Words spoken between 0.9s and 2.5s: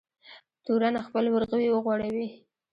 خپل ورغوی وغوړوی.